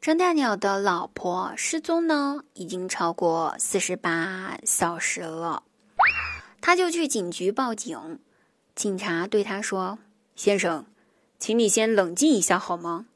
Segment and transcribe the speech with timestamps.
[0.00, 5.62] 张大鸟的老婆失踪呢，已经超过四十八小时了，
[6.62, 8.18] 他就去警局报警。
[8.74, 9.98] 警察对他说
[10.34, 10.86] ：“先生，
[11.38, 13.08] 请你先冷静一下好吗？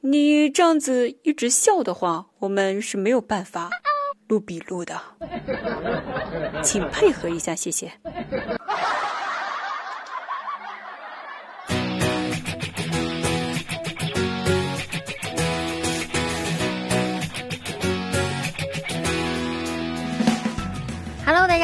[0.00, 3.70] 你这样子一直笑的话，我们是没有办法
[4.28, 5.00] 录笔录的，
[6.62, 7.90] 请配合一下，谢谢。”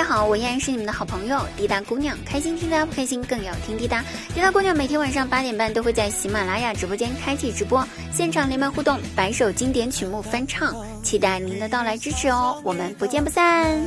[0.02, 4.02] 家好，我依然是你们的好朋友滴答姑娘，开心听滴答不开心更要听滴答。
[4.34, 10.74] 滴答姑娘每天晚上八点半都会在喜马拉雅直播间开启直播，现场连麦互动，百首经典曲目翻唱，
[11.04, 13.80] 期待您的到来支持哦，我们不见不散。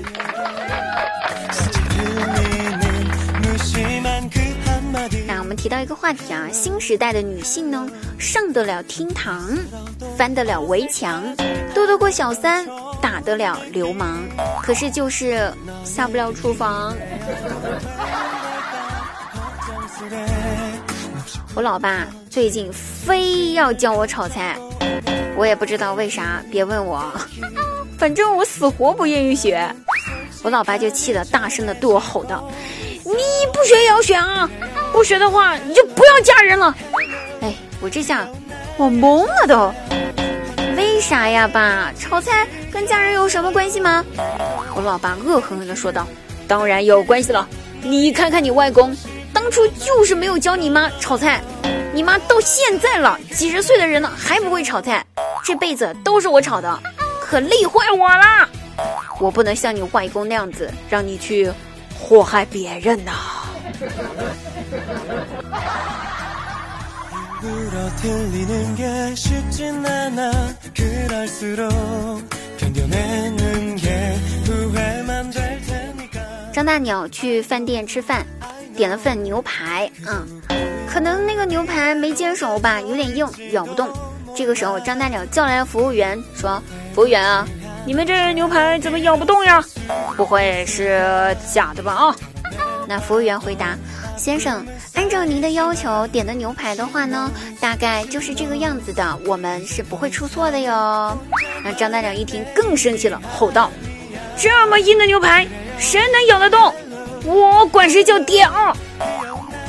[5.56, 7.88] 提到一个话题啊，新时代的女性呢，
[8.20, 9.48] 上得了厅堂，
[10.18, 11.24] 翻得了围墙，
[11.74, 12.66] 斗得过小三。
[13.02, 14.18] 打得了流氓，
[14.64, 15.54] 可是就是
[15.84, 16.92] 下不了厨房。
[21.54, 24.58] 我老爸最近非要教我炒菜，
[25.38, 27.06] 我也不知道为啥，别问我，
[28.00, 29.64] 反正我死活不愿意学。
[30.42, 32.50] 我老爸就气得大声的对我吼道
[33.06, 33.14] ：“你
[33.54, 34.50] 不学也要学啊！
[35.06, 36.76] 不学的话，你就不要嫁人了。”
[37.42, 38.28] 哎，我这下
[38.76, 39.72] 我懵了都。
[40.76, 41.94] 为啥呀，爸？
[42.00, 44.04] 炒菜跟嫁人有什么关系吗？
[44.76, 46.08] 我老爸恶狠狠地说道
[46.50, 47.48] ：“当然有关系了。
[47.84, 48.98] 你看看你外公，
[49.32, 51.40] 当初就是没有教你妈炒菜，
[51.94, 55.06] 你妈到现在了，几十岁的人了还不会炒菜，
[55.44, 56.80] 这辈子都是我炒的，
[57.22, 58.50] 可累坏我了。
[59.20, 61.54] 我不能像你外公那样子，让你去
[61.96, 63.12] 祸害别人呐。”
[76.54, 78.26] 张大鸟去饭店吃饭，
[78.76, 80.26] 点了份牛排，嗯，
[80.88, 83.90] 可能那个牛排没煎熟吧，有点硬，咬不动。
[84.36, 86.62] 这个时候，张大鸟叫来了服务员，说
[86.96, 87.46] ：“服务员啊，
[87.86, 89.64] 你们这牛排怎么咬不动呀？
[90.16, 92.16] 不会是假的吧？”啊，
[92.88, 93.76] 那服务员回答。
[94.18, 97.30] 先生，按照您的要求点的牛排的话呢，
[97.60, 101.18] 大概就是这个样子的，我们是不会出错的哟。
[101.64, 103.70] 那张大鸟一听更生气了，吼道
[104.38, 105.48] ：“这么硬的牛排，
[105.78, 106.74] 谁能咬得动？
[107.26, 108.76] 我管谁叫爹啊！”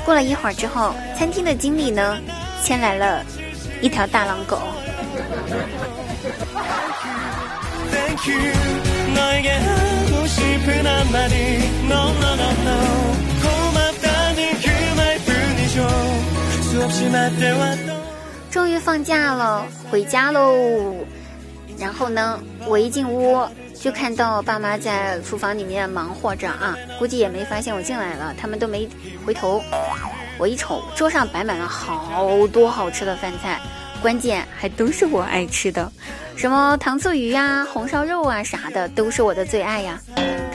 [0.04, 2.18] 过了一会儿之后，餐厅的经理呢，
[2.62, 3.24] 牵来了
[3.80, 4.60] 一条大狼狗。
[7.90, 8.36] Thank you,
[18.50, 20.94] 终于放假了，回家喽。
[21.78, 23.38] 然后呢，我一进屋
[23.74, 28.88] 就看到爸妈在厨房里面忙活着啊，估计也没发现我进来了，他们都没
[29.26, 29.62] 回头。
[30.38, 33.60] 我一瞅，桌上摆满了好多好吃的饭菜，
[34.00, 35.92] 关键还都是我爱吃的，
[36.34, 40.00] 什么糖醋鱼呀、红烧肉啊啥的，都是我的最爱呀。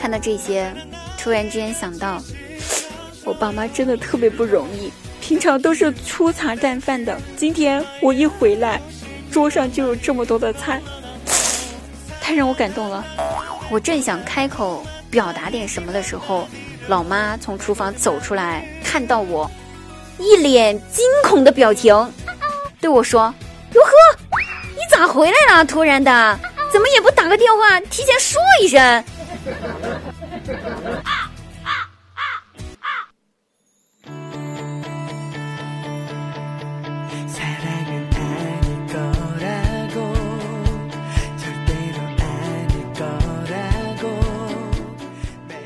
[0.00, 0.72] 看到这些，
[1.16, 2.20] 突然之间想到，
[3.24, 4.92] 我爸妈真的特别不容易。
[5.22, 8.82] 平常都是粗茶淡饭的，今天我一回来，
[9.30, 10.82] 桌上就有这么多的菜，
[12.20, 13.04] 太让我感动了。
[13.70, 16.46] 我正想开口表达点什么的时候，
[16.88, 19.48] 老妈从厨房走出来，看到我，
[20.18, 22.12] 一脸惊恐的表情，
[22.80, 23.32] 对我说
[23.74, 23.90] ：“哟呵，
[24.72, 25.64] 你咋回来了？
[25.64, 26.38] 突然的，
[26.72, 29.04] 怎么也不打个电话，提前说一声？”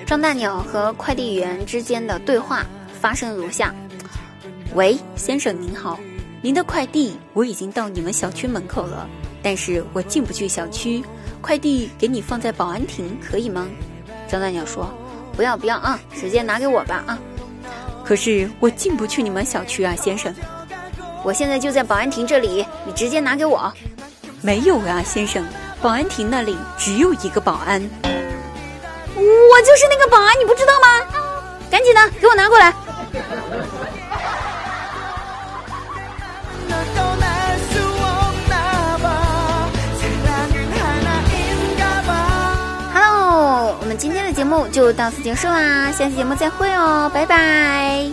[0.06, 2.64] 张大鸟和快递员之间的对话
[3.00, 3.74] 发生如下：
[4.74, 5.98] 喂，先生您好，
[6.40, 9.08] 您的快递我已经到你们小区门口了，
[9.42, 11.02] 但是我进不去小区，
[11.40, 13.66] 快递给你放在保安亭可以吗？
[14.28, 14.88] 张大鸟说：
[15.34, 17.18] 不要不要啊，直接拿给我吧啊！
[18.04, 20.32] 可是我进不去你们小区啊，先生，
[21.24, 23.72] 我现在就在保安亭这里，你直接拿给我。
[24.40, 25.44] 没有啊，先生，
[25.82, 27.82] 保安亭那里只有一个保安。
[29.16, 30.86] 我就是那个保安，你不知道吗？
[31.70, 32.72] 赶紧的，给我拿过来。
[42.92, 48.04] Hello，我们今天的节目就到此结束啦，下期节目再会哦，拜拜。